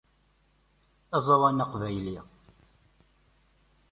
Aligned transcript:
Aẓawan 1.17 1.63
aqbayli. 1.63 2.19